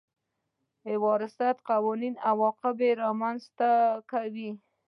وراثت 1.03 1.57
قوانين 1.69 2.15
عواقب 2.27 2.77
رامنځ 3.01 3.41
ته 3.57 3.69
کوي. 4.11 4.49